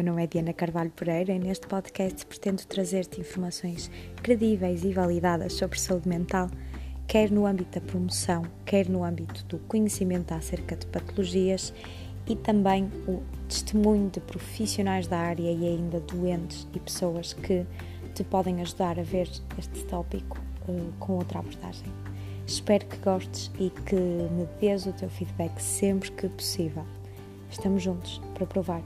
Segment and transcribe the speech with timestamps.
[0.00, 3.90] Meu nome é Diana Carvalho Pereira e neste podcast pretendo trazer-te informações
[4.22, 6.48] credíveis e validadas sobre saúde mental,
[7.06, 11.74] quer no âmbito da promoção, quer no âmbito do conhecimento acerca de patologias
[12.26, 17.66] e também o testemunho de profissionais da área e ainda doentes e pessoas que
[18.14, 21.92] te podem ajudar a ver este tópico uh, com outra abordagem.
[22.46, 26.86] Espero que gostes e que me dês o teu feedback sempre que possível.
[27.50, 28.80] Estamos juntos para provar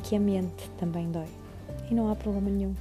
[0.00, 1.28] que a mente também dói
[1.90, 2.74] e não há problema nenhum.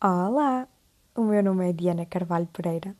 [0.00, 0.68] Olá,
[1.16, 2.94] o meu nome é Diana Carvalho Pereira.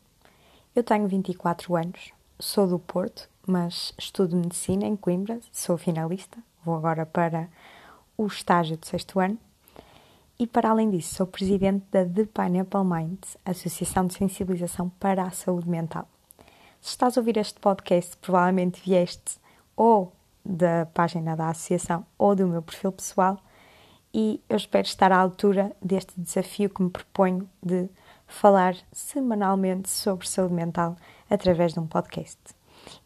[0.75, 6.77] Eu tenho 24 anos, sou do Porto, mas estudo medicina em Coimbra, sou finalista vou
[6.77, 7.49] agora para
[8.19, 9.39] o estágio de sexto ano.
[10.39, 15.31] E para além disso, sou presidente da The Pineapple Mind, Associação de Sensibilização para a
[15.31, 16.07] Saúde Mental.
[16.81, 19.39] Se estás a ouvir este podcast, provavelmente vieste
[19.77, 20.13] ou
[20.45, 23.39] da página da associação ou do meu perfil pessoal
[24.13, 27.89] e eu espero estar à altura deste desafio que me proponho de
[28.27, 30.97] falar semanalmente sobre saúde mental
[31.29, 32.39] através de um podcast.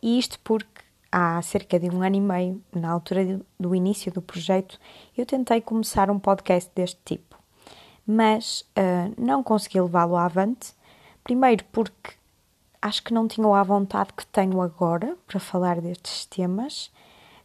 [0.00, 0.71] E isto porque
[1.12, 4.80] há cerca de um ano e meio, na altura do início do projeto,
[5.16, 7.36] eu tentei começar um podcast deste tipo,
[8.06, 10.72] mas uh, não consegui levá-lo avante.
[11.22, 12.14] Primeiro, porque
[12.80, 16.90] acho que não tinha a vontade que tenho agora para falar destes temas,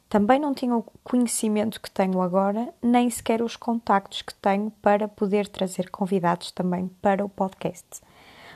[0.10, 5.08] também não tinha o conhecimento que tenho agora, nem sequer os contactos que tenho para
[5.08, 8.02] poder trazer convidados também para o podcast.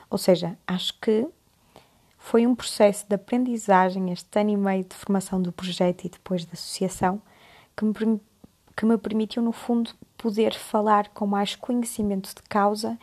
[0.10, 1.28] Ou seja, acho que
[2.24, 6.46] foi um processo de aprendizagem, este ano e meio de formação do projeto e depois
[6.46, 7.20] da associação,
[7.76, 8.22] que me,
[8.78, 12.98] que me permitiu, no fundo, poder falar com mais conhecimento de causa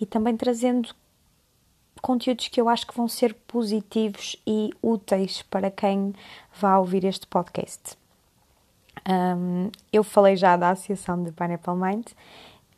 [0.00, 0.94] e também trazendo
[2.00, 6.14] conteúdos que eu acho que vão ser positivos e úteis para quem
[6.58, 7.96] vá ouvir este podcast.
[9.06, 12.06] Um, eu falei já da Associação de Pineapple Mind,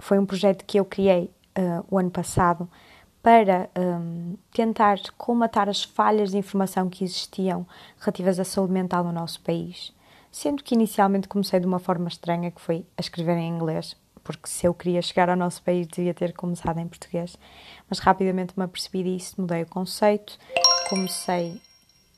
[0.01, 2.69] foi um projeto que eu criei uh, o ano passado
[3.25, 7.67] para um, tentar colmatar as falhas de informação que existiam
[7.99, 9.95] relativas à saúde mental no nosso país.
[10.31, 14.47] Sendo que inicialmente comecei de uma forma estranha, que foi a escrever em inglês, porque
[14.47, 17.39] se eu queria chegar ao nosso país devia ter começado em português.
[17.89, 20.39] Mas rapidamente me apercebi disso, mudei o conceito,
[20.91, 21.59] comecei.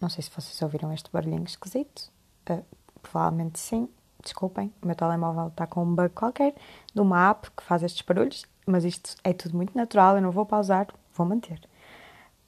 [0.01, 2.11] Não sei se vocês ouviram este barulhinho esquisito,
[2.51, 2.65] uh,
[3.01, 3.89] provavelmente sim,
[4.27, 6.55] desculpem, o meu telemóvel está com um bug qualquer
[6.95, 10.33] de uma app que faz estes barulhos mas isto é tudo muito natural, eu não
[10.33, 11.61] vou pausar, vou manter.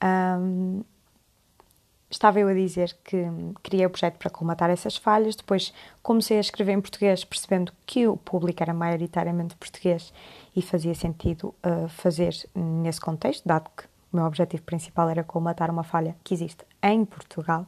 [0.03, 0.83] Um,
[2.11, 3.25] estava eu a dizer que
[3.63, 5.73] criei o projeto para colmatar essas falhas, depois
[6.03, 10.13] comecei a escrever em português, percebendo que o público era maioritariamente português
[10.53, 15.71] e fazia sentido uh, fazer nesse contexto, dado que o meu objetivo principal era colmatar
[15.71, 17.65] uma falha que existe em Portugal.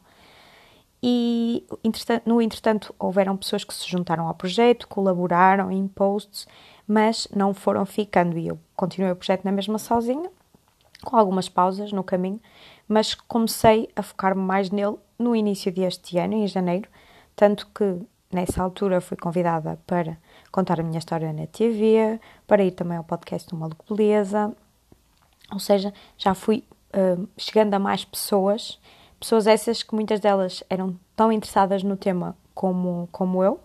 [1.04, 1.66] E
[2.26, 6.48] no entretanto, houveram pessoas que se juntaram ao projeto, colaboraram em posts
[6.92, 8.38] mas não foram ficando.
[8.38, 10.30] E eu continuei o projeto na mesma sozinha,
[11.06, 12.42] com algumas pausas no caminho,
[12.86, 16.90] mas comecei a focar-me mais nele no início deste ano, em janeiro,
[17.34, 17.98] tanto que
[18.30, 20.18] nessa altura fui convidada para
[20.52, 24.54] contar a minha história na TV, para ir também ao podcast do Maluco Beleza,
[25.50, 28.80] ou seja, já fui uh, chegando a mais pessoas,
[29.22, 33.60] pessoas essas que muitas delas eram tão interessadas no tema como, como eu,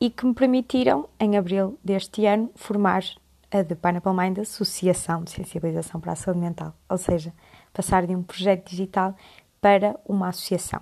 [0.00, 3.04] e que me permitiram, em abril deste ano, formar
[3.50, 7.32] a The Pineapple Mind Associação de Sensibilização para a Saúde Mental, ou seja,
[7.74, 9.14] passar de um projeto digital
[9.60, 10.80] para uma associação.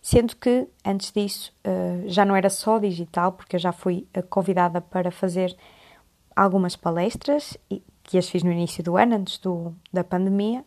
[0.00, 4.22] Sendo que, antes disso, eh, já não era só digital, porque eu já fui eh,
[4.22, 5.56] convidada para fazer
[6.36, 7.56] algumas palestras,
[8.04, 10.64] que as fiz no início do ano, antes do, da pandemia,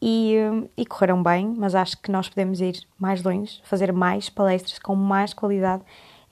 [0.00, 0.34] e,
[0.76, 4.94] e correram bem, mas acho que nós podemos ir mais longe, fazer mais palestras com
[4.94, 5.82] mais qualidade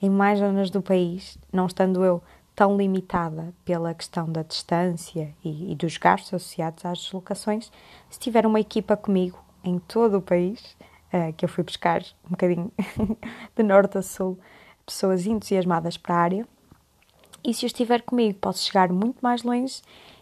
[0.01, 2.21] em mais zonas do país, não estando eu
[2.55, 7.71] tão limitada pela questão da distância e, e dos gastos associados às deslocações,
[8.09, 10.75] se tiver uma equipa comigo em todo o país,
[11.13, 12.71] uh, que eu fui buscar um bocadinho
[13.55, 14.37] de norte a sul,
[14.85, 16.47] pessoas entusiasmadas para a área,
[17.43, 19.81] e se eu estiver comigo, posso chegar muito mais longe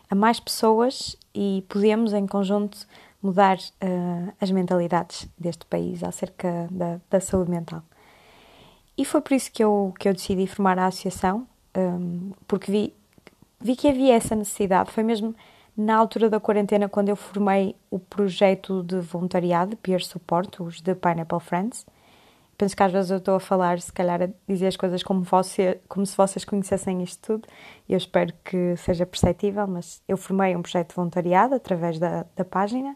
[0.10, 2.78] a mais pessoas e podemos, em conjunto,
[3.28, 7.84] mudar uh, as mentalidades deste país acerca da, da saúde mental.
[8.98, 11.46] E foi por isso que eu, que eu decidi formar a associação,
[11.78, 12.94] um, porque vi,
[13.60, 14.92] vi que havia essa necessidade.
[14.92, 15.36] Foi mesmo
[15.76, 20.96] na altura da quarentena quando eu formei o projeto de voluntariado, Peer Support, os The
[20.96, 21.86] Pineapple Friends,
[22.58, 25.22] penso que às vezes eu estou a falar, se calhar a dizer as coisas como,
[25.22, 27.48] você, como se vocês conhecessem isto tudo,
[27.88, 32.26] e eu espero que seja perceptível, mas eu formei um projeto de voluntariado através da,
[32.36, 32.96] da página,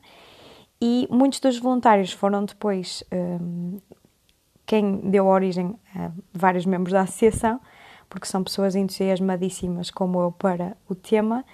[0.81, 3.79] e muitos dos voluntários foram depois um,
[4.65, 7.61] quem deu origem a vários membros da associação,
[8.09, 11.45] porque são pessoas entusiasmadíssimas como eu para o tema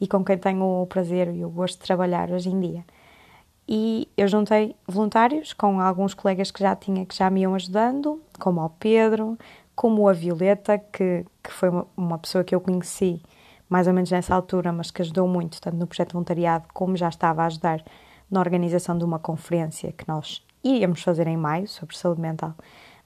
[0.00, 2.84] e com quem tenho o prazer e o gosto de trabalhar hoje em dia
[3.68, 8.22] e eu juntei voluntários com alguns colegas que já tinha que já me iam ajudando,
[8.38, 9.36] como o Pedro,
[9.74, 13.20] como a Violeta, que, que foi uma, pessoa que eu conheci
[13.68, 17.08] mais ou menos nessa altura, mas que ajudou muito, tanto no projeto voluntariado, como já
[17.08, 17.84] estava a ajudar
[18.30, 22.54] na organização de uma conferência que nós iríamos fazer em maio sobre saúde mental,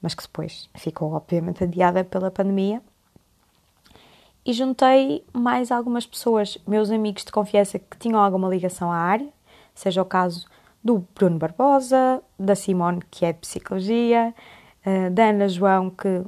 [0.00, 2.82] mas que depois ficou obviamente adiada pela pandemia.
[4.44, 9.28] E juntei mais algumas pessoas, meus amigos de confiança que tinham alguma ligação à área,
[9.74, 10.46] seja o caso
[10.82, 14.34] do Bruno Barbosa, da Simone, que é Psicologia,
[14.86, 16.22] uh, da Ana João, que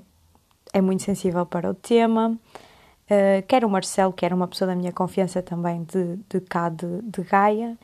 [0.72, 4.76] é muito sensível para o tema, uh, quer o Marcelo, que era uma pessoa da
[4.76, 7.78] minha confiança também de, de cá de, de Gaia.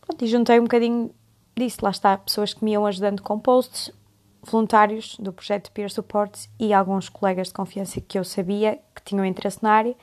[0.00, 1.10] Pronto, e juntei um bocadinho
[1.56, 3.92] disso, lá está, pessoas que me iam ajudando com posts,
[4.42, 9.24] voluntários do projeto Peer Support e alguns colegas de confiança que eu sabia que tinham
[9.24, 9.96] interesse na área.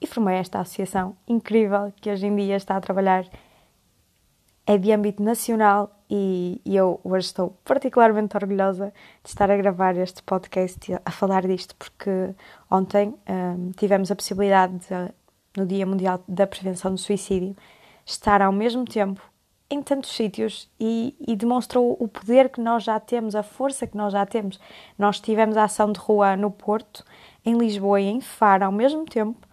[0.00, 3.24] E formei esta associação incrível que hoje em dia está a trabalhar
[4.68, 8.92] é de âmbito nacional e, eu hoje estou particularmente orgulhosa
[9.24, 12.34] de estar a gravar este podcast a falar disto, porque
[12.70, 15.14] ontem um, tivemos a possibilidade, de,
[15.56, 17.56] no Dia Mundial da Prevenção do Suicídio,
[18.04, 19.22] estar ao mesmo tempo
[19.70, 23.96] em tantos sítios e, e, demonstrou o poder que nós já temos, a força que
[23.96, 24.60] nós já temos.
[24.98, 27.02] Nós tivemos a ação de rua no Porto,
[27.42, 29.47] em Lisboa e em Faro ao mesmo tempo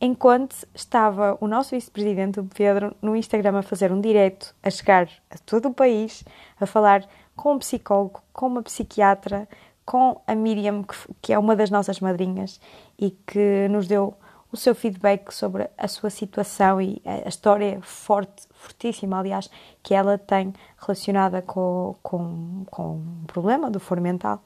[0.00, 5.08] enquanto estava o nosso vice-presidente, o Pedro, no Instagram a fazer um direto, a chegar
[5.30, 6.24] a todo o país,
[6.60, 7.06] a falar
[7.36, 9.48] com um psicólogo, com uma psiquiatra,
[9.84, 10.84] com a Miriam,
[11.20, 12.60] que é uma das nossas madrinhas
[12.98, 14.14] e que nos deu
[14.52, 19.48] o seu feedback sobre a sua situação e a história forte, fortíssima, aliás,
[19.82, 24.42] que ela tem relacionada com, com, com o problema do foro mental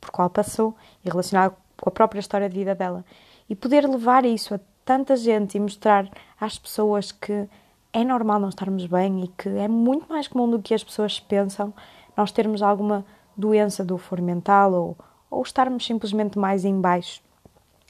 [0.00, 3.04] por qual passou e relacionado com a própria história de vida dela.
[3.48, 6.08] E poder levar isso a tanta gente e mostrar
[6.40, 7.48] às pessoas que
[7.92, 11.18] é normal não estarmos bem e que é muito mais comum do que as pessoas
[11.18, 11.72] pensam
[12.16, 13.04] nós termos alguma
[13.36, 14.96] doença do foro mental ou,
[15.30, 17.22] ou estarmos simplesmente mais em baixo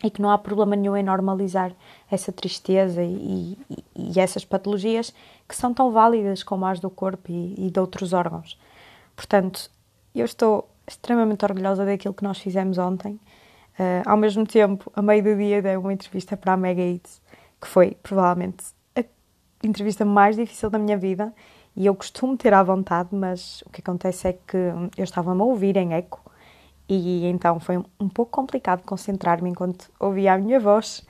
[0.02, 1.72] e que não há problema nenhum em normalizar
[2.10, 5.12] essa tristeza e, e, e essas patologias
[5.46, 8.58] que são tão válidas como as do corpo e, e de outros órgãos.
[9.14, 9.70] Portanto,
[10.14, 13.20] eu estou extremamente orgulhosa daquilo que nós fizemos ontem
[13.80, 17.22] Uh, ao mesmo tempo, a meio do dia, dei uma entrevista para a Mega Eats,
[17.58, 18.62] que foi provavelmente
[18.94, 19.02] a
[19.64, 21.32] entrevista mais difícil da minha vida.
[21.74, 24.58] E eu costumo ter à vontade, mas o que acontece é que
[24.98, 26.20] eu estava-me a ouvir em eco
[26.86, 31.06] e então foi um pouco complicado concentrar-me enquanto ouvia a minha voz.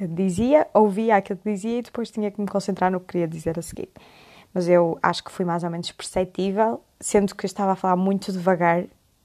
[0.00, 3.58] Dizia, ouvia aquilo que dizia e depois tinha que me concentrar no que queria dizer
[3.58, 3.90] a seguir.
[4.54, 7.96] Mas eu acho que fui mais ou menos perceptível, sendo que eu estava a falar
[7.96, 8.84] muito devagar,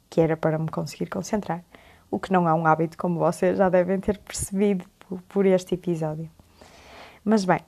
[0.09, 1.63] que era para me conseguir concentrar
[2.11, 4.85] o que não é um hábito, como vocês já devem ter percebido
[5.27, 6.29] por, este episódio.
[7.23, 7.59] Mas bem,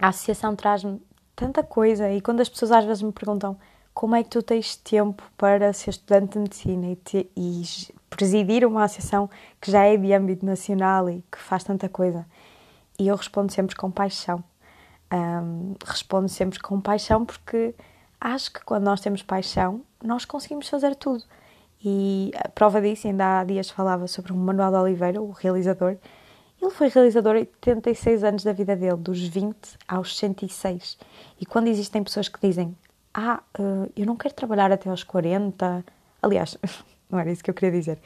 [0.00, 1.00] a associação traz-me
[1.34, 3.56] tanta coisa e quando as pessoas às vezes me perguntam
[3.94, 7.62] como é que tu tens tempo para ser estudante de medicina e, te, e
[8.08, 9.28] presidir uma associação
[9.60, 12.24] que já é de âmbito nacional e que faz tanta coisa,
[12.98, 14.42] e eu respondo sempre com paixão.
[15.10, 17.74] Um, respondo sempre com paixão porque
[18.20, 21.24] acho que quando nós temos paixão, nós conseguimos fazer tudo.
[21.84, 25.96] E a prova disso, ainda há dias falava sobre o Manuel de Oliveira, o realizador.
[26.60, 29.56] Ele foi realizador 86 anos da vida dele, dos 20
[29.86, 30.98] aos 106.
[31.40, 32.76] E quando existem pessoas que dizem,
[33.14, 35.84] ah, eh, eu não quero trabalhar até aos 40,
[36.20, 36.58] aliás,
[37.08, 37.98] não era isso que eu queria dizer,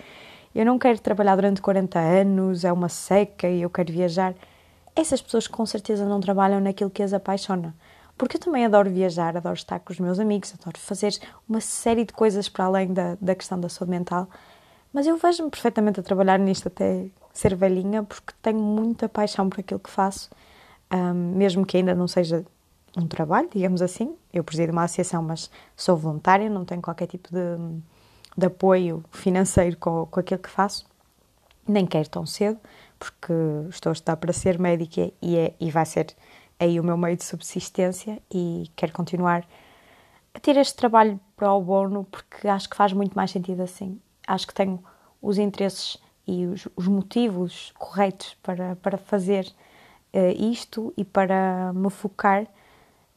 [0.55, 4.35] eu não quero trabalhar durante 40 anos, é uma seca e eu quero viajar.
[4.95, 7.75] Essas pessoas com certeza não trabalham naquilo que as apaixona
[8.17, 12.05] porque eu também adoro viajar, adoro estar com os meus amigos, adoro fazer uma série
[12.05, 14.29] de coisas para além da, da questão da saúde mental.
[14.93, 19.61] Mas eu vejo-me perfeitamente a trabalhar nisto até ser velhinha, porque tenho muita paixão por
[19.61, 20.31] aquilo que faço,
[20.93, 22.45] um, mesmo que ainda não seja
[22.97, 24.15] um trabalho, digamos assim.
[24.33, 27.81] Eu presido uma associação, mas sou voluntária, não tenho qualquer tipo de,
[28.37, 30.87] de apoio financeiro com, com aquilo que faço,
[31.67, 32.59] nem quero tão cedo,
[32.99, 33.33] porque
[33.71, 36.15] estou a estudar para ser médica e, é, e vai ser
[36.63, 39.45] aí o meu meio de subsistência e quero continuar
[40.35, 44.01] a ter este trabalho para o bono porque acho que faz muito mais sentido assim.
[44.27, 44.83] Acho que tenho
[45.21, 49.47] os interesses e os, os motivos corretos para, para fazer
[50.15, 52.47] uh, isto e para me focar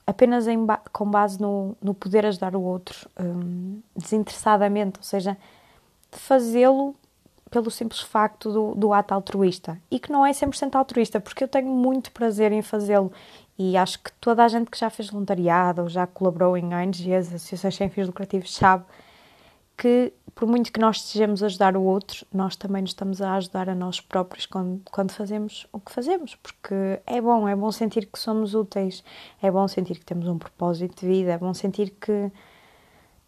[0.08, 0.58] apenas em,
[0.92, 5.36] com base no, no poder ajudar o outro, um, desinteressadamente, ou seja,
[6.12, 6.96] fazê-lo
[7.56, 9.80] pelo simples facto do, do ato altruísta.
[9.90, 13.14] E que não é 100% altruísta, porque eu tenho muito prazer em fazê-lo.
[13.58, 17.34] E acho que toda a gente que já fez voluntariado ou já colaborou em ONGs,
[17.34, 18.84] associações sem fins lucrativos, sabe
[19.78, 23.36] que por muito que nós estejamos a ajudar o outro, nós também nos estamos a
[23.36, 27.72] ajudar a nós próprios quando, quando fazemos o que fazemos, porque é bom, é bom
[27.72, 29.02] sentir que somos úteis,
[29.42, 32.30] é bom sentir que temos um propósito de vida, é bom sentir que,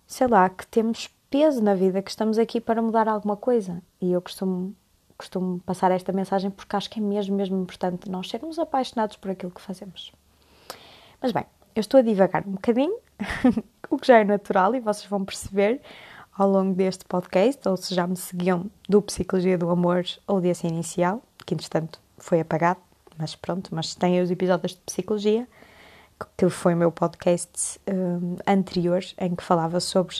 [0.05, 3.81] sei lá, que temos peso na vida, que estamos aqui para mudar alguma coisa.
[4.01, 4.75] E eu costumo,
[5.17, 9.31] costumo passar esta mensagem porque acho que é mesmo, mesmo importante nós sermos apaixonados por
[9.31, 10.11] aquilo que fazemos.
[11.21, 12.97] Mas bem, eu estou a divagar um bocadinho,
[13.89, 15.81] o que já é natural e vocês vão perceber
[16.37, 20.67] ao longo deste podcast, ou se já me seguiam do Psicologia do Amor ou desse
[20.67, 22.79] inicial, que entretanto foi apagado,
[23.17, 25.47] mas pronto, mas tem os episódios de Psicologia,
[26.37, 30.17] que foi o meu podcast um, anterior, em que falava sobre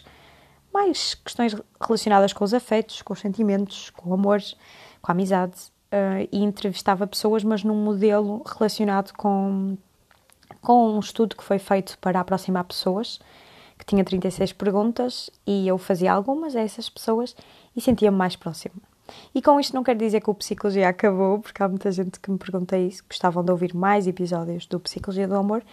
[0.78, 4.40] mais questões relacionadas com os afetos, com os sentimentos, com o amor,
[5.02, 5.56] com a amizade,
[5.92, 9.76] uh, e entrevistava pessoas, mas num modelo relacionado com,
[10.62, 13.20] com um estudo que foi feito para aproximar pessoas,
[13.78, 17.36] que tinha 36 perguntas e eu fazia algumas a essas pessoas
[17.76, 18.76] e sentia-me mais próxima.
[19.34, 22.30] E com isto não quero dizer que o Psicologia acabou, porque há muita gente que
[22.30, 25.64] me pergunta isso, gostavam de ouvir mais episódios do Psicologia do Amor,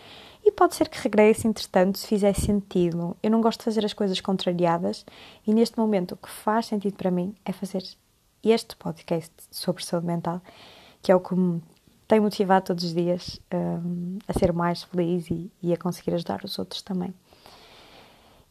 [0.44, 3.16] e pode ser que regresse, entretanto, se fizer sentido.
[3.22, 5.04] Eu não gosto de fazer as coisas contrariadas,
[5.46, 7.82] e neste momento o que faz sentido para mim é fazer
[8.42, 10.42] este podcast sobre saúde mental,
[11.02, 11.62] que é o que me
[12.06, 16.44] tem motivado todos os dias um, a ser mais feliz e, e a conseguir ajudar
[16.44, 17.14] os outros também.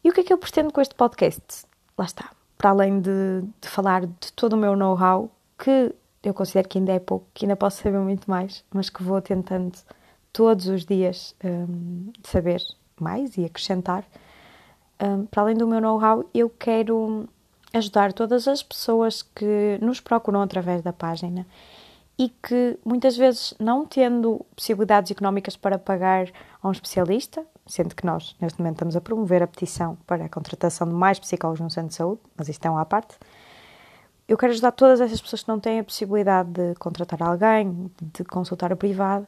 [0.02, 1.64] E o que é que eu pretendo com este podcast?
[1.96, 2.30] Lá está.
[2.56, 6.92] Para além de, de falar de todo o meu know-how, que eu considero que ainda
[6.92, 9.72] é pouco, que ainda posso saber muito mais, mas que vou tentando
[10.32, 12.60] todos os dias um, saber
[12.98, 14.04] mais e acrescentar.
[15.00, 17.28] Um, para além do meu know-how, eu quero
[17.72, 21.46] ajudar todas as pessoas que nos procuram através da página
[22.18, 26.28] e que muitas vezes, não tendo possibilidades económicas para pagar
[26.62, 30.28] a um especialista, sendo que nós, neste momento, estamos a promover a petição para a
[30.28, 33.16] contratação de mais psicólogos no centro de saúde, mas isto é uma parte.
[34.28, 38.24] Eu quero ajudar todas essas pessoas que não têm a possibilidade de contratar alguém, de
[38.24, 39.26] consultar a privado,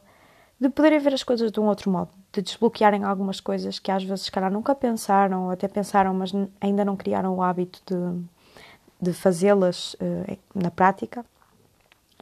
[0.58, 4.04] de poderem ver as coisas de um outro modo, de desbloquearem algumas coisas que às
[4.04, 9.10] vezes, se calhar, nunca pensaram, ou até pensaram, mas ainda não criaram o hábito de,
[9.10, 11.24] de fazê-las uh, na prática.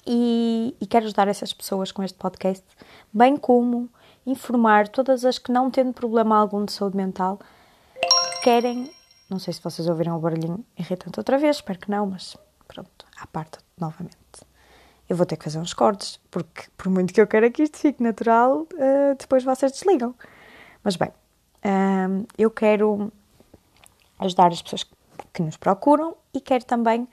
[0.07, 2.65] E, e quero ajudar essas pessoas com este podcast,
[3.13, 3.89] bem como
[4.27, 7.39] informar todas as que não tendo problema algum de saúde mental
[8.43, 8.91] querem,
[9.31, 12.37] não sei se vocês ouviram o barulhinho irritante outra vez, espero que não, mas
[12.69, 14.15] pronto, à parte novamente.
[15.09, 17.79] Eu vou ter que fazer uns cortes, porque por muito que eu queira que isto
[17.79, 20.15] fique natural, uh, depois vocês desligam.
[20.83, 23.11] Mas bem, uh, eu quero
[24.19, 24.85] ajudar as pessoas
[25.33, 27.09] que nos procuram e quero também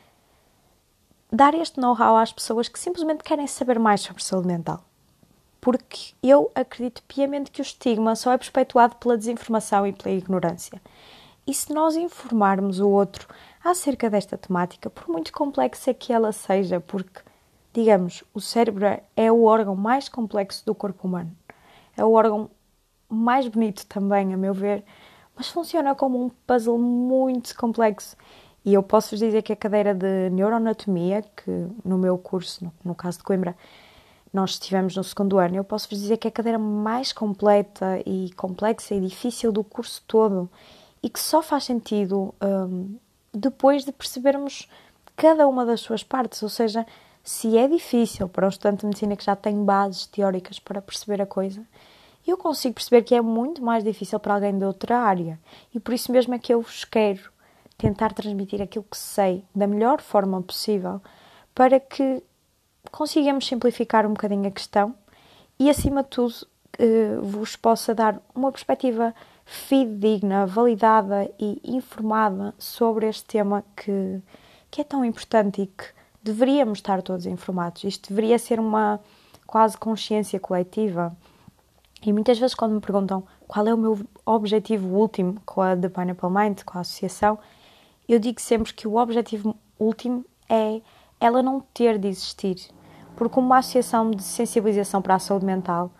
[1.31, 4.83] dar este know-how às pessoas que simplesmente querem saber mais sobre saúde mental
[5.61, 10.81] porque eu acredito piamente que o estigma só é perpetuado pela desinformação e pela ignorância.
[11.45, 13.27] E se nós informarmos o outro
[13.63, 17.21] acerca desta temática, por muito complexa que ela seja, porque,
[17.71, 18.85] digamos, o cérebro
[19.15, 21.31] é o órgão mais complexo do corpo humano,
[21.95, 22.50] é o órgão
[23.07, 24.83] mais bonito também, a meu ver,
[25.35, 28.15] mas funciona como um puzzle muito complexo.
[28.63, 31.51] E eu posso vos dizer que a cadeira de neuroanatomia, que
[31.84, 33.56] no meu curso, no, no caso de Coimbra,
[34.32, 38.01] nós estivemos no segundo ano, eu posso vos dizer que é a cadeira mais completa
[38.06, 40.50] e complexa e difícil do curso todo
[41.03, 42.96] e que só faz sentido um,
[43.34, 44.70] depois de percebermos
[45.15, 46.86] cada uma das suas partes, ou seja,
[47.24, 51.22] se é difícil para um estudante de medicina que já tem bases teóricas para perceber
[51.22, 51.63] a coisa,
[52.25, 55.39] eu consigo perceber que é muito mais difícil para alguém de outra área.
[55.74, 57.30] E por isso mesmo é que eu vos quero
[57.81, 61.01] tentar transmitir aquilo que sei da melhor forma possível
[61.55, 62.23] para que
[62.91, 64.93] consigamos simplificar um bocadinho a questão
[65.59, 66.33] e, acima de tudo,
[66.77, 74.21] eh, vos possa dar uma perspectiva fidedigna, validada e informada sobre este tema que,
[74.69, 75.85] que é tão importante e que
[76.21, 77.83] deveríamos estar todos informados.
[77.83, 79.00] Isto deveria ser uma
[79.47, 81.15] quase consciência coletiva.
[82.03, 85.89] E muitas vezes, quando me perguntam qual é o meu objetivo último com a The
[85.89, 87.38] Pineapple Mind, com a associação,
[88.13, 90.82] eu digo sempre que o objetivo último é
[91.20, 92.72] ela não ter de existir
[93.15, 95.91] porque uma associação de sensibilização para a saúde mental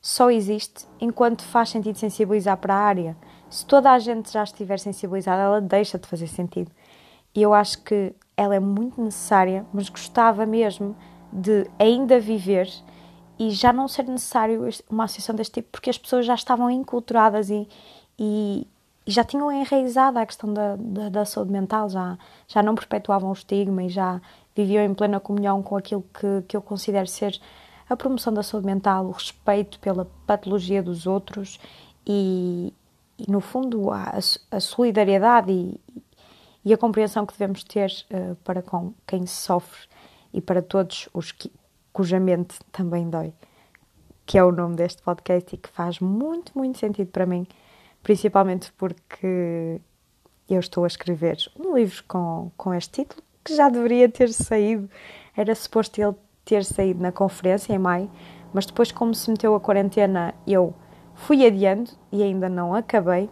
[0.00, 3.16] só existe enquanto faz sentido sensibilizar para a área.
[3.50, 6.70] Se toda a gente já estiver sensibilizada, ela deixa de fazer sentido.
[7.34, 10.96] E eu acho que ela é muito necessária, mas gostava mesmo
[11.32, 12.72] de ainda viver
[13.38, 17.50] e já não ser necessário uma associação deste tipo porque as pessoas já estavam enculturadas
[17.50, 17.68] e,
[18.18, 18.66] e,
[19.10, 23.30] e já tinham enraizado a questão da, da, da, saúde mental, já, já não perpetuavam
[23.30, 24.22] o estigma e já
[24.54, 27.36] viviam em plena comunhão com aquilo que, que eu considero ser
[27.88, 31.58] a promoção da saúde mental, o respeito pela patologia dos outros
[32.06, 32.72] e,
[33.18, 34.16] e no fundo, a,
[34.48, 35.80] a solidariedade e,
[36.64, 39.88] e, a compreensão que devemos ter uh, para com quem sofre
[40.32, 41.50] e para todos os que,
[41.92, 43.34] cuja mente também dói,
[44.24, 47.44] que é o nome deste podcast e que faz muito, muito sentido para mim
[48.02, 49.80] principalmente porque
[50.48, 54.88] eu estou a escrever um livro com, com este título, que já deveria ter saído,
[55.36, 56.14] era suposto ele
[56.44, 58.10] ter saído na conferência em maio,
[58.52, 60.74] mas depois, como se meteu a quarentena, eu
[61.14, 63.30] fui adiando e ainda não acabei.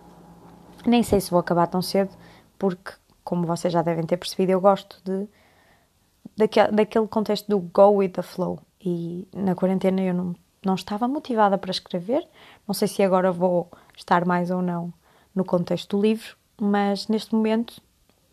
[0.86, 2.10] Nem sei se vou acabar tão cedo,
[2.58, 2.92] porque,
[3.24, 5.28] como vocês já devem ter percebido, eu gosto de
[6.36, 8.60] daquele, daquele contexto do go with the flow.
[8.80, 12.26] E na quarentena eu não, não estava motivada para escrever.
[12.66, 14.92] Não sei se agora vou estar mais ou não
[15.34, 17.80] no contexto do livro, mas neste momento,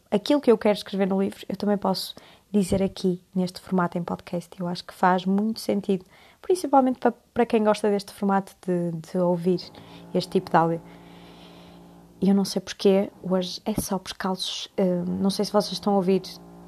[0.10, 2.15] aquilo que eu quero escrever no livro, eu também posso
[2.51, 4.50] dizer aqui, neste formato em podcast.
[4.60, 6.05] Eu acho que faz muito sentido,
[6.41, 9.60] principalmente para, para quem gosta deste formato de, de ouvir
[10.13, 10.82] este tipo de áudio.
[12.22, 14.67] Eu não sei porquê, hoje é só por calços.
[14.79, 16.22] Uh, não sei se vocês estão a ouvir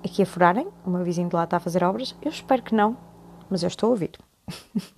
[0.03, 2.15] aqui a furarem, o meu vizinho de lá está a fazer obras.
[2.21, 2.97] Eu espero que não,
[3.49, 4.11] mas eu estou a ouvir.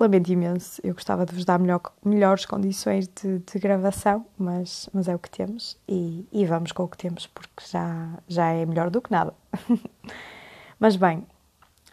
[0.00, 5.08] Lamento imenso, eu gostava de vos dar melhor, melhores condições de, de, gravação, mas, mas
[5.08, 8.64] é o que temos e, e, vamos com o que temos porque já, já é
[8.64, 9.34] melhor do que nada.
[10.78, 11.26] mas bem,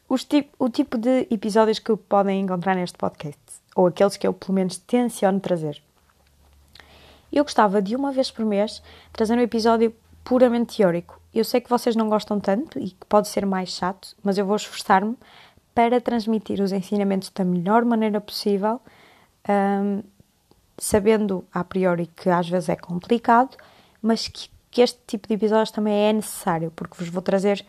[0.07, 3.41] o tipo de episódios que podem encontrar neste podcast,
[3.75, 5.81] ou aqueles que eu pelo menos tenciono trazer.
[7.33, 9.93] Eu gostava de uma vez por mês trazer um episódio
[10.23, 11.19] puramente teórico.
[11.33, 14.45] Eu sei que vocês não gostam tanto e que pode ser mais chato, mas eu
[14.45, 15.17] vou esforçar-me
[15.75, 18.79] para transmitir os ensinamentos da melhor maneira possível,
[19.47, 20.01] um,
[20.77, 23.57] sabendo a priori que às vezes é complicado,
[24.01, 27.63] mas que, que este tipo de episódios também é necessário, porque vos vou trazer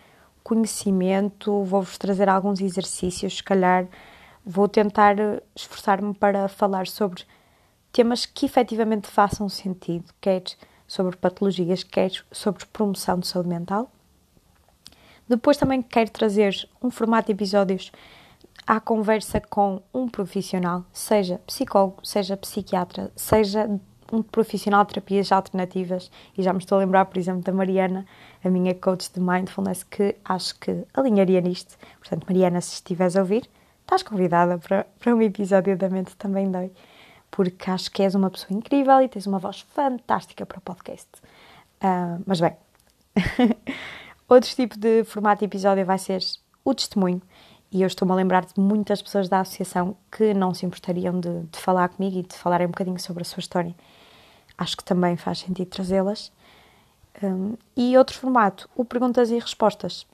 [0.45, 3.89] conhecimento, vou-vos trazer alguns exercícios, se calhar
[4.45, 5.17] vou tentar
[5.57, 7.25] esforçar-me para falar sobre
[7.91, 10.45] temas que efetivamente façam sentido, quer
[10.87, 13.91] sobre patologias, quer sobre promoção de saúde mental
[15.29, 17.91] depois também quero trazer um formato de episódios
[18.67, 23.69] à conversa com um profissional, seja psicólogo, seja psiquiatra, seja
[24.13, 26.11] um profissional de terapias alternativas.
[26.37, 28.07] E já me estou a lembrar, por exemplo, da Mariana,
[28.45, 31.77] a minha coach de mindfulness, que acho que alinharia nisto.
[31.99, 33.49] Portanto, Mariana, se estiveres a ouvir,
[33.83, 36.71] estás convidada para, para um episódio da Mente Também Dói,
[37.31, 41.09] porque acho que és uma pessoa incrível e tens uma voz fantástica para o podcast.
[41.83, 42.57] Uh, mas bem.
[44.29, 46.21] Outro tipo de formato de episódio vai ser
[46.65, 47.23] o testemunho.
[47.71, 51.43] E eu estou-me a lembrar de muitas pessoas da associação que não se importariam de,
[51.45, 53.75] de falar comigo e de falarem um bocadinho sobre a sua história.
[54.59, 56.33] Acho que também faz sentido trazê-las.
[57.23, 60.07] Um, e outro formato, o perguntas e respostas,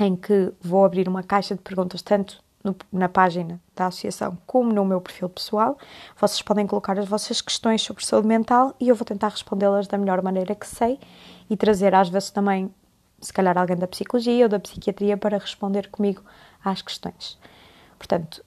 [0.00, 4.72] em que vou abrir uma caixa de perguntas tanto no, na página da associação como
[4.72, 5.78] no meu perfil pessoal.
[6.18, 9.98] Vocês podem colocar as vossas questões sobre saúde mental e eu vou tentar respondê-las da
[9.98, 10.98] melhor maneira que sei
[11.48, 12.70] e trazer às vezes também
[13.20, 16.22] se calhar alguém da psicologia ou da psiquiatria para responder comigo
[16.64, 17.38] às questões.
[17.98, 18.44] Portanto,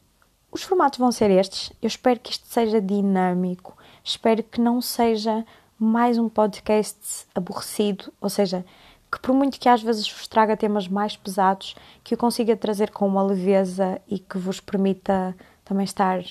[0.51, 1.71] os formatos vão ser estes.
[1.81, 5.45] Eu espero que isto seja dinâmico, espero que não seja
[5.77, 8.65] mais um podcast aborrecido, ou seja,
[9.11, 12.91] que por muito que às vezes vos traga temas mais pesados, que eu consiga trazer
[12.91, 16.21] com uma leveza e que vos permita também estar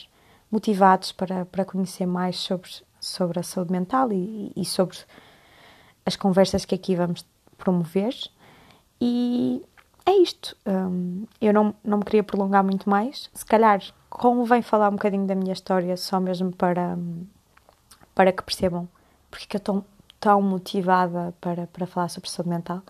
[0.50, 2.70] motivados para, para conhecer mais sobre,
[3.00, 4.98] sobre a saúde mental e, e sobre
[6.04, 7.24] as conversas que aqui vamos
[7.58, 8.14] promover.
[9.00, 9.62] E
[10.06, 10.56] é isto.
[10.66, 13.28] Um, eu não, não me queria prolongar muito mais.
[13.34, 16.96] Se calhar convém falar um bocadinho da minha história, só mesmo para,
[18.14, 18.88] para que percebam
[19.30, 19.84] porque eu estou
[20.18, 22.82] tão motivada para, para falar sobre saúde mental.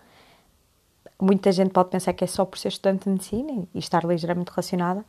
[1.21, 4.51] Muita gente pode pensar que é só por ser estudante de medicina e estar ligeiramente
[4.51, 5.05] relacionada.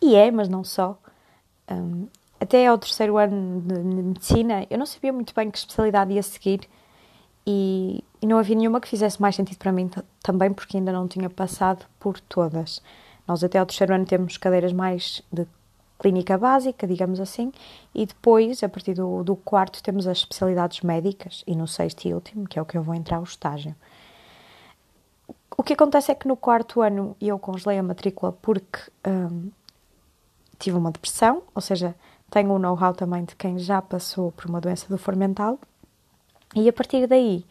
[0.00, 0.98] E é, mas não só.
[1.70, 2.08] Um,
[2.40, 6.68] até ao terceiro ano de medicina, eu não sabia muito bem que especialidade ia seguir
[7.46, 9.90] e, e não havia nenhuma que fizesse mais sentido para mim
[10.22, 12.80] também, porque ainda não tinha passado por todas.
[13.26, 15.46] Nós até ao terceiro ano temos cadeiras mais de
[15.98, 17.52] clínica básica, digamos assim,
[17.94, 22.12] e depois, a partir do, do quarto, temos as especialidades médicas, e no sexto e
[22.12, 23.74] último, que é o que eu vou entrar, o estágio.
[25.56, 29.50] O que acontece é que no quarto ano eu congelei a matrícula porque hum,
[30.58, 31.94] tive uma depressão, ou seja,
[32.30, 35.58] tenho o um know-how também de quem já passou por uma doença do mental
[36.54, 37.44] e a partir daí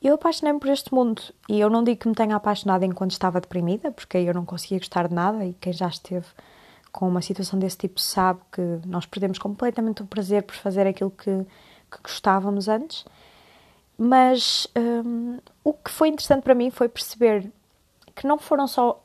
[0.00, 3.40] eu apaixonei-me por este mundo e eu não digo que me tenha apaixonado enquanto estava
[3.40, 6.26] deprimida, porque aí eu não conseguia gostar de nada e quem já esteve
[6.92, 11.10] com uma situação desse tipo sabe que nós perdemos completamente o prazer por fazer aquilo
[11.10, 11.44] que,
[11.90, 13.04] que gostávamos antes.
[13.96, 14.68] Mas
[15.04, 17.50] um, o que foi interessante para mim foi perceber
[18.14, 19.04] que não foram só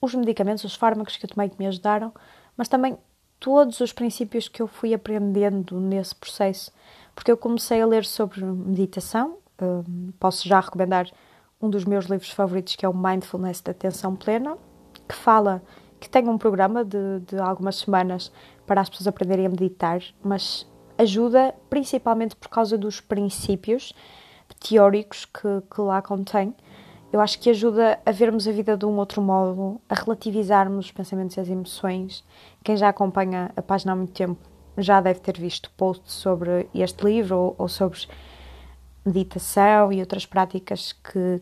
[0.00, 2.12] os medicamentos, os fármacos que eu tomei que me ajudaram,
[2.56, 2.98] mas também
[3.38, 6.72] todos os princípios que eu fui aprendendo nesse processo.
[7.14, 11.10] Porque eu comecei a ler sobre meditação, um, posso já recomendar
[11.60, 14.58] um dos meus livros favoritos, que é o Mindfulness da Atenção Plena,
[15.08, 15.62] que fala
[16.00, 18.32] que tem um programa de, de algumas semanas
[18.66, 20.66] para as pessoas aprenderem a meditar, mas
[20.98, 23.94] ajuda principalmente por causa dos princípios
[24.58, 26.54] teóricos que, que lá contém.
[27.12, 30.92] Eu acho que ajuda a vermos a vida de um outro modo, a relativizarmos os
[30.92, 32.24] pensamentos e as emoções.
[32.64, 34.38] Quem já acompanha a página há muito tempo
[34.78, 37.98] já deve ter visto posts sobre este livro ou, ou sobre
[39.04, 41.40] meditação e outras práticas que,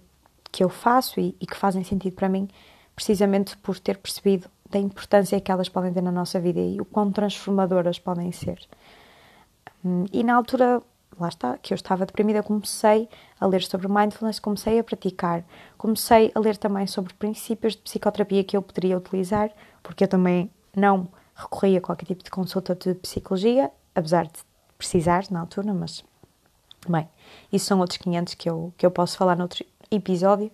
[0.50, 2.48] que eu faço e, e que fazem sentido para mim,
[2.94, 6.84] precisamente por ter percebido da importância que elas podem ter na nossa vida e o
[6.84, 8.58] quão transformadoras podem ser.
[9.84, 10.80] Hum, e na altura,
[11.18, 15.44] lá está, que eu estava deprimida, comecei a ler sobre mindfulness, comecei a praticar,
[15.76, 19.50] comecei a ler também sobre princípios de psicoterapia que eu poderia utilizar,
[19.82, 24.40] porque eu também não recorria a qualquer tipo de consulta de psicologia, apesar de
[24.76, 26.04] precisar na altura, mas
[26.88, 27.06] Bem,
[27.52, 30.50] isso são outros 500 que eu, que eu posso falar noutro episódio,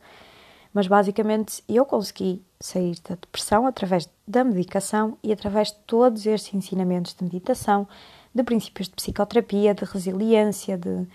[0.74, 6.52] mas basicamente eu consegui sair da depressão através da medicação e através de todos estes
[6.52, 7.86] ensinamentos de meditação,
[8.34, 11.06] de princípios de psicoterapia, de resiliência, de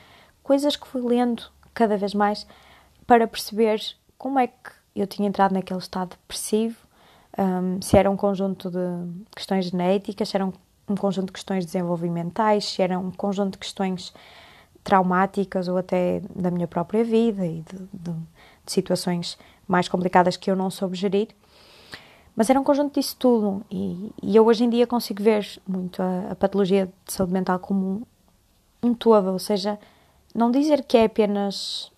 [0.41, 1.43] coisas que fui lendo
[1.73, 2.47] cada vez mais
[3.05, 3.81] para perceber
[4.17, 6.77] como é que eu tinha entrado naquele estado depressivo,
[7.37, 8.77] um, se era um conjunto de
[9.35, 14.13] questões genéticas, se era um, conjunto de questões desenvolvimentais, se era um conjunto de questões
[14.83, 18.11] traumáticas ou até da minha própria vida e de, de,
[18.65, 21.29] de, situações mais complicadas que eu não soube gerir.
[22.35, 26.01] Mas era um conjunto disso tudo e, e eu hoje em dia consigo ver muito
[26.01, 28.05] a, a patologia de saúde mental como
[28.83, 29.79] um, um todo, ou seja,
[30.33, 31.90] não dizer que é apenas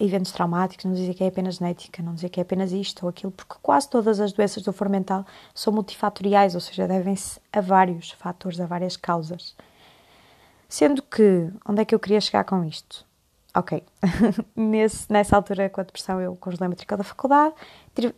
[0.00, 3.10] eventos traumáticos, não dizer que é apenas genética, não dizer que é apenas isto ou
[3.10, 7.60] aquilo, porque quase todas as doenças do foro mental são multifatoriais, ou seja, devem-se a
[7.60, 9.54] vários fatores, a várias causas.
[10.68, 13.04] Sendo que, onde é que eu queria chegar com isto?
[13.54, 13.82] Ok,
[14.54, 17.54] Nesse, nessa altura com a depressão eu congelei a matrícula da faculdade,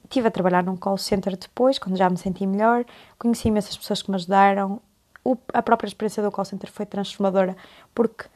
[0.04, 2.84] estive a trabalhar num call center depois, quando já me senti melhor,
[3.18, 4.80] conheci imensas pessoas que me ajudaram,
[5.24, 7.56] o, a própria experiência do call center foi transformadora,
[7.94, 8.26] porque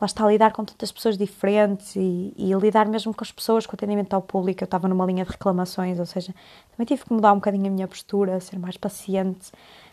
[0.00, 3.66] lá está a lidar com tantas pessoas diferentes e, e lidar mesmo com as pessoas,
[3.66, 6.34] com o atendimento ao público, eu estava numa linha de reclamações, ou seja,
[6.70, 9.50] também tive que mudar um bocadinho a minha postura, ser mais paciente,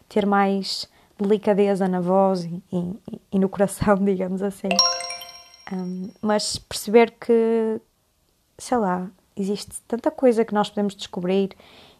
[0.08, 0.88] ter mais
[1.18, 4.70] delicadeza na voz e, e, e no coração, digamos assim.
[5.74, 7.82] Um, mas perceber que,
[8.58, 11.56] sei lá, existe tanta coisa que nós podemos descobrir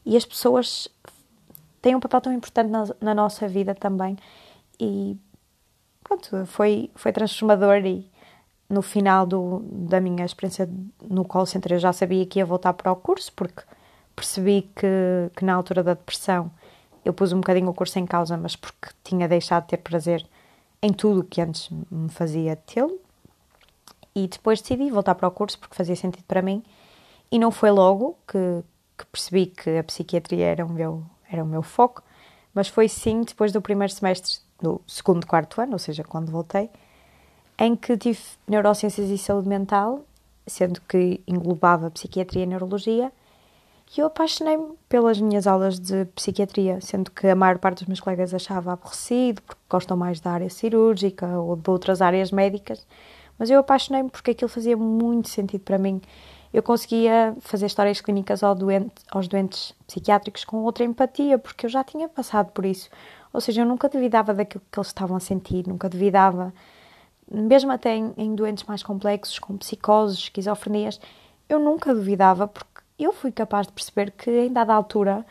[0.06, 0.88] e as pessoas
[1.82, 4.18] têm um papel tão importante na, na nossa vida também.
[4.80, 5.18] E
[6.06, 8.10] pronto, foi, foi transformador e
[8.70, 10.70] no final do, da minha experiência
[11.02, 13.64] no call center eu já sabia que ia voltar para o curso porque
[14.16, 16.50] percebi que, que na altura da depressão
[17.04, 20.26] eu pus um bocadinho o curso em causa, mas porque tinha deixado de ter prazer
[20.82, 23.00] em tudo que antes me fazia tê-lo.
[24.16, 26.64] E depois decidi voltar para o curso porque fazia sentido para mim.
[27.32, 28.64] E não foi logo que,
[28.98, 32.02] que percebi que a psiquiatria era o, meu, era o meu foco,
[32.54, 36.70] mas foi sim depois do primeiro semestre do segundo, quarto ano, ou seja, quando voltei,
[37.58, 40.04] em que tive neurociências e saúde mental,
[40.48, 43.12] sendo que englobava psiquiatria e neurologia,
[43.96, 48.00] e eu apaixonei-me pelas minhas aulas de psiquiatria, sendo que a maior parte dos meus
[48.00, 52.86] colegas achava aborrecido, porque gostam mais da área cirúrgica ou de outras áreas médicas,
[53.38, 56.02] mas eu apaixonei-me porque aquilo fazia muito sentido para mim.
[56.52, 61.70] Eu conseguia fazer histórias clínicas ao doente, aos doentes psiquiátricos com outra empatia, porque eu
[61.70, 62.90] já tinha passado por isso.
[63.36, 66.54] Ou seja, eu nunca duvidava daquilo que eles estavam a sentir, nunca duvidava,
[67.30, 71.00] mesmo até em, em doentes mais complexos, com psicoses, esquizofrenias,
[71.50, 75.26] eu nunca duvidava, porque eu fui capaz de perceber que, em dada altura,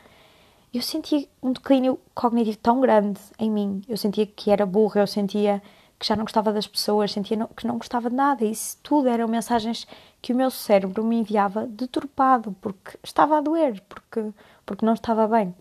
[0.73, 3.81] eu sentia um declínio cognitivo tão grande em mim.
[3.89, 5.63] Eu sentia que era burra, eu sentia
[5.99, 8.45] que já não gostava das pessoas, sentia que não gostava de nada.
[8.45, 9.87] Isso tudo eram mensagens
[10.21, 14.33] que o meu cérebro me enviava deturpado, porque estava a doer, porque,
[14.67, 15.55] porque não estava bem.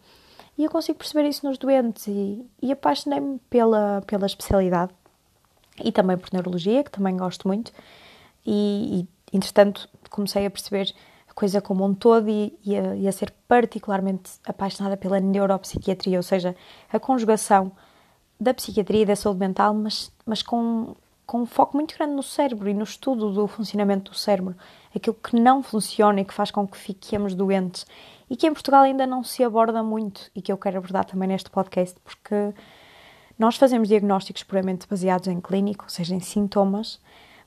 [0.57, 4.91] E eu consigo perceber isso nos doentes e, e apaixonei-me pela, pela especialidade
[5.83, 7.71] e também por neurologia, que também gosto muito.
[8.45, 10.93] E, e entretanto, comecei a perceber
[11.29, 16.17] a coisa como um todo e, e, a, e a ser particularmente apaixonada pela neuropsiquiatria,
[16.17, 16.55] ou seja,
[16.91, 17.71] a conjugação
[18.39, 22.21] da psiquiatria e da saúde mental, mas, mas com, com um foco muito grande no
[22.21, 24.55] cérebro e no estudo do funcionamento do cérebro,
[24.95, 27.85] aquilo que não funciona e que faz com que fiquemos doentes
[28.33, 31.27] e que em Portugal ainda não se aborda muito e que eu quero abordar também
[31.27, 32.51] neste podcast, porque
[33.37, 36.99] nós fazemos diagnósticos puramente baseados em clínico, ou seja, em sintomas,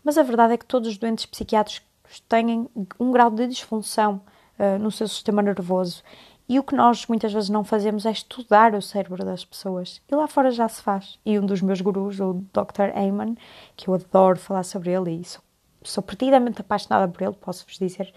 [0.05, 2.69] mas a verdade é que todos os doentes psiquiátricos têm
[3.01, 4.21] um grau de disfunção
[4.61, 6.05] uh, no seu sistema nervoso
[6.49, 10.01] e o que nós muitas vezes não fazemos é estudar o cérebro das pessoas.
[10.09, 11.19] E lá fora já se faz.
[11.27, 12.95] E um dos meus gurus, o Dr.
[12.95, 13.35] Ayman,
[13.75, 15.43] que eu adoro falar sobre ele e sou,
[15.83, 18.15] sou perdidamente apaixonada por ele, posso-vos dizer,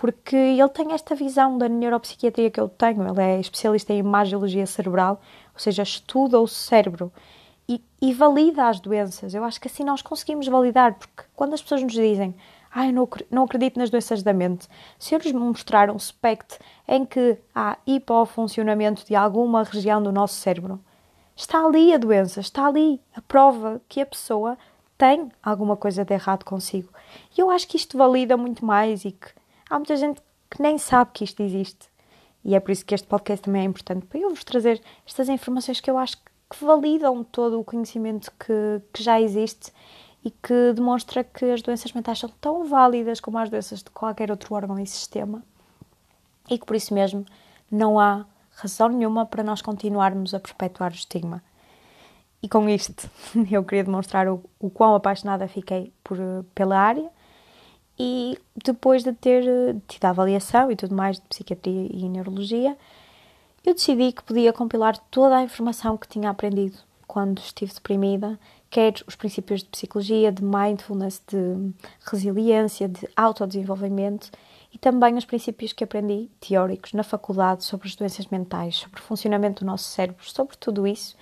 [0.00, 3.06] porque ele tem esta visão da neuropsiquiatria que eu tenho.
[3.06, 5.20] Ele é especialista em imagiologia cerebral,
[5.52, 7.12] ou seja, estuda o cérebro
[7.68, 9.34] e, e valida as doenças.
[9.34, 12.34] Eu acho que assim nós conseguimos validar, porque quando as pessoas nos dizem
[12.72, 14.66] Ai, não, não acredito nas doenças da mente.
[14.98, 16.58] Se eu lhes mostrar um SPECT
[16.88, 20.80] em que há hipofuncionamento de alguma região do nosso cérebro,
[21.36, 24.56] está ali a doença, está ali a prova que a pessoa
[24.96, 26.88] tem alguma coisa de errado consigo.
[27.36, 29.39] E eu acho que isto valida muito mais e que
[29.70, 31.88] há muita gente que nem sabe que isto existe.
[32.44, 35.28] E é por isso que este podcast também é importante para eu vos trazer estas
[35.28, 39.72] informações que eu acho que validam todo o conhecimento que, que já existe
[40.24, 44.30] e que demonstra que as doenças mentais são tão válidas como as doenças de qualquer
[44.30, 45.42] outro órgão e sistema
[46.50, 47.24] e que por isso mesmo
[47.70, 51.42] não há razão nenhuma para nós continuarmos a perpetuar o estigma.
[52.42, 53.08] E com isto
[53.50, 56.18] eu queria demonstrar o, o quão apaixonada fiquei por,
[56.54, 57.10] pela área
[58.02, 59.44] e depois de ter
[59.86, 62.74] tido a avaliação e tudo mais de psiquiatria e neurologia,
[63.62, 68.38] eu decidi que podia compilar toda a informação que tinha aprendido quando estive deprimida
[68.70, 71.74] quer os princípios de psicologia, de mindfulness, de
[72.10, 74.30] resiliência, de autodesenvolvimento
[74.72, 79.02] e também os princípios que aprendi teóricos na faculdade sobre as doenças mentais, sobre o
[79.02, 81.16] funcionamento do nosso cérebro, sobre tudo isso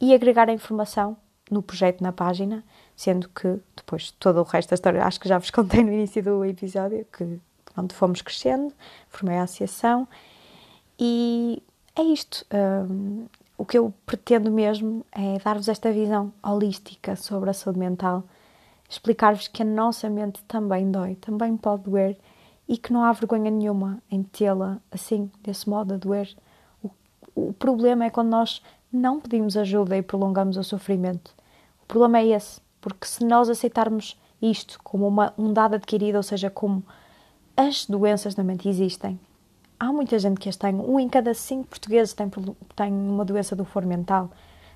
[0.00, 1.16] e agregar a informação
[1.50, 2.62] no projeto na página,
[2.96, 6.22] sendo que depois todo o resto da história acho que já vos contei no início
[6.22, 7.40] do episódio que
[7.74, 8.72] pronto, fomos crescendo,
[9.08, 10.06] formei a associação
[10.98, 11.62] e
[11.96, 12.46] é isto.
[12.52, 13.26] Um,
[13.56, 18.24] o que eu pretendo mesmo é dar-vos esta visão holística sobre a saúde mental,
[18.88, 22.16] explicar-vos que a nossa mente também dói, também pode doer
[22.68, 26.28] e que não há vergonha nenhuma em tê-la assim, desse modo, a doer.
[26.82, 26.90] O,
[27.34, 28.60] o problema é quando nós
[28.92, 31.32] não pedimos ajuda e prolongamos o sofrimento.
[31.82, 36.22] O problema é esse, porque se nós aceitarmos isto como uma, um dado adquirido, ou
[36.22, 36.84] seja, como
[37.56, 39.18] as doenças da mente existem,
[39.80, 40.74] há muita gente que as tem.
[40.74, 42.30] Um em cada cinco portugueses tem,
[42.76, 44.30] tem uma doença do foro mental.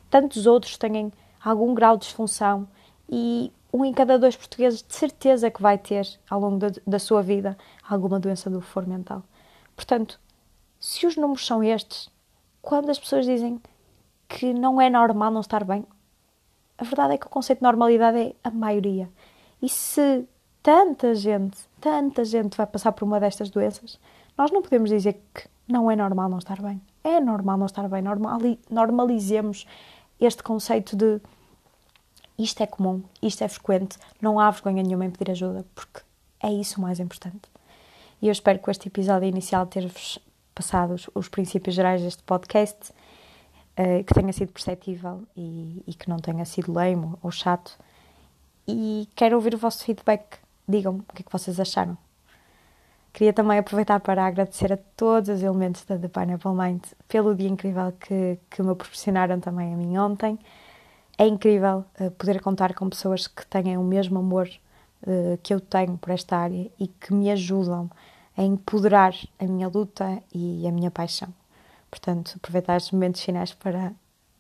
[0.09, 1.12] Tantos outros têm
[1.44, 2.66] algum grau de disfunção
[3.11, 6.99] e um em cada dois portugueses de certeza que vai ter, ao longo da, da
[6.99, 9.23] sua vida, alguma doença do foro mental.
[9.77, 10.18] Portanto,
[10.81, 12.09] se os números são estes,
[12.62, 13.61] quando as pessoas dizem
[14.27, 15.85] que não é normal não estar bem,
[16.79, 19.11] a verdade é que o conceito de normalidade é a maioria.
[19.61, 20.25] E se
[20.62, 23.99] tanta gente, tanta gente vai passar por uma destas doenças,
[24.37, 26.81] nós não podemos dizer que não é normal não estar bem.
[27.03, 28.03] É normal não estar bem.
[28.71, 29.67] Normalizemos
[30.21, 31.21] este conceito de
[32.38, 36.01] isto é comum, isto é frequente, não há vergonha nenhuma em pedir ajuda, porque
[36.41, 37.43] é isso o mais importante.
[38.23, 40.19] E eu espero que este episódio inicial ter-vos
[40.55, 42.93] passado os, os, princípios gerais deste podcast,
[43.79, 47.79] uh, que tenha sido perceptível e, e, que não tenha sido lame ou chato.
[48.67, 50.38] E quero ouvir o vosso feedback.
[50.69, 51.97] Digam-me o que é que vocês acharam.
[53.12, 57.49] Queria também aproveitar para agradecer a todos os elementos da The Pineapple Mind pelo dia
[57.49, 60.38] incrível que, que me proporcionaram também a mim ontem.
[61.17, 64.49] É incrível uh, poder contar com pessoas que têm o mesmo amor
[65.03, 67.91] uh, que eu tenho por esta área e que me ajudam
[68.37, 71.33] a empoderar a minha luta e a minha paixão.
[71.90, 73.92] Portanto, aproveitar estes momentos finais para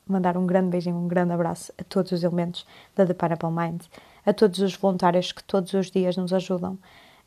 [0.06, 3.82] mandar um grande beijinho, um grande abraço a todos os elementos da The Pineapple Mind,
[4.24, 6.78] a todos os voluntários que todos os dias nos ajudam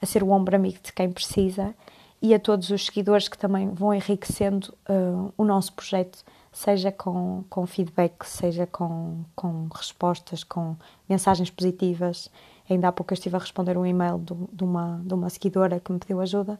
[0.01, 1.75] a ser o ombro amigo de quem precisa
[2.21, 7.43] e a todos os seguidores que também vão enriquecendo uh, o nosso projeto, seja com,
[7.49, 10.75] com feedback, seja com, com respostas, com
[11.09, 12.29] mensagens positivas.
[12.69, 14.19] Ainda há pouco eu estive a responder um e-mail
[14.53, 16.59] de, uma, de uma seguidora que me pediu ajuda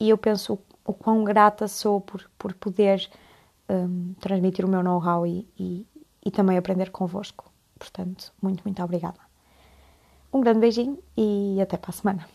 [0.00, 3.08] e eu penso o, quão grata sou por, por poder
[3.68, 5.86] um, transmitir o meu know-how e, e,
[6.24, 7.52] e também aprender convosco.
[7.78, 9.20] Portanto, muito, muito obrigada.
[10.32, 12.26] Um grande beijinho e até para a semana.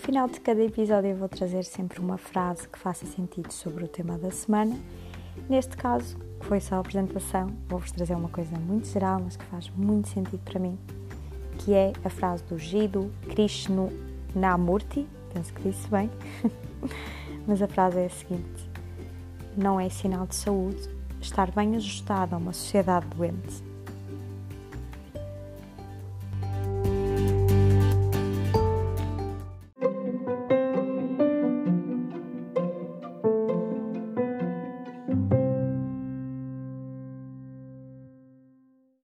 [0.00, 3.88] Final de cada episódio eu vou trazer sempre uma frase que faça sentido sobre o
[3.88, 4.74] tema da semana.
[5.48, 7.48] Neste caso, foi só a apresentação.
[7.68, 10.78] Vou-vos trazer uma coisa muito geral, mas que faz muito sentido para mim,
[11.58, 16.10] que é a frase do Jiddu Krishnamurti, penso que disse bem,
[17.46, 18.70] mas a frase é a seguinte:
[19.54, 20.88] Não é sinal de saúde
[21.20, 23.62] estar bem ajustado a uma sociedade doente